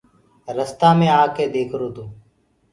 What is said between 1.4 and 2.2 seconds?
ديکرو تو